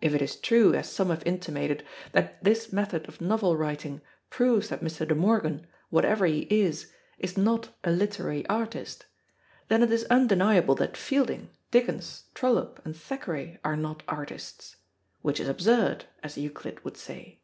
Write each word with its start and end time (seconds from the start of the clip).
If 0.00 0.14
it 0.16 0.20
is 0.20 0.34
true, 0.34 0.74
as 0.74 0.90
some 0.90 1.10
have 1.10 1.24
intimated, 1.24 1.86
that 2.10 2.42
this 2.42 2.72
method 2.72 3.06
of 3.06 3.20
novel 3.20 3.56
writing 3.56 4.00
proves 4.28 4.68
that 4.68 4.80
Mr. 4.80 5.06
De 5.06 5.14
Morgan, 5.14 5.64
whatever 5.90 6.26
he 6.26 6.40
is, 6.50 6.92
is 7.20 7.38
not 7.38 7.68
a 7.84 7.92
literary 7.92 8.44
artist, 8.48 9.06
then 9.68 9.84
it 9.84 9.92
is 9.92 10.06
undeniable 10.10 10.74
that 10.74 10.96
Fielding, 10.96 11.50
Dickens, 11.70 12.24
Trollope, 12.34 12.80
and 12.84 12.96
Thackeray 12.96 13.60
are 13.62 13.76
not 13.76 14.02
artists; 14.08 14.74
which 15.22 15.38
is 15.38 15.46
absurd, 15.46 16.06
as 16.20 16.36
Euclid 16.36 16.84
would 16.84 16.96
say. 16.96 17.38